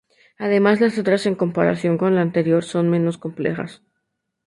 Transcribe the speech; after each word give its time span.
Además 0.39 0.81
las 0.81 0.97
letras 0.97 1.27
en 1.27 1.35
comparación 1.35 1.99
con 1.99 2.13
el 2.13 2.17
anterior 2.17 2.63
son 2.63 2.89
menos 2.89 3.19
complejas. 3.19 3.83